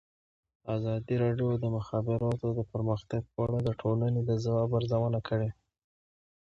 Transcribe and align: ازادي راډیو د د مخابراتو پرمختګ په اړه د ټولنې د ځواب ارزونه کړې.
ازادي 0.75 1.15
راډیو 1.23 1.49
د 1.57 1.61
د 1.63 1.65
مخابراتو 1.77 2.47
پرمختګ 2.71 3.21
په 3.33 3.39
اړه 3.45 3.57
د 3.63 3.69
ټولنې 3.81 4.21
د 4.25 4.31
ځواب 4.43 4.69
ارزونه 4.79 5.19
کړې. 5.27 5.49